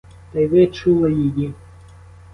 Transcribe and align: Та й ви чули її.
Та 0.33 0.39
й 0.39 0.47
ви 0.47 0.67
чули 0.67 1.13
її. 1.13 1.53